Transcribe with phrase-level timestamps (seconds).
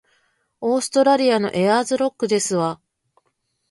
[0.61, 2.81] オーストラリアのエアーズロックですわ